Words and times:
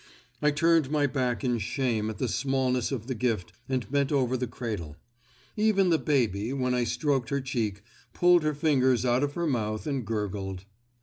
I 0.41 0.49
turned 0.49 0.89
my 0.89 1.05
back 1.05 1.43
in 1.43 1.59
shame 1.59 2.09
at 2.09 2.17
the 2.17 2.27
smallness 2.27 2.91
of 2.91 3.05
the 3.05 3.13
gift 3.13 3.53
and 3.69 3.87
bent 3.91 4.11
over 4.11 4.35
the 4.35 4.47
cradle. 4.47 4.95
Even 5.55 5.91
the 5.91 5.99
baby, 5.99 6.51
when 6.53 6.73
I 6.73 6.85
stroked 6.85 7.29
her 7.29 7.39
cheek, 7.39 7.83
pulled 8.11 8.41
her 8.41 8.55
fingers 8.55 9.05
out 9.05 9.21
of 9.21 9.35
her 9.35 9.45
mouth 9.45 9.85
and 9.85 10.03
gurgled. 10.03 10.65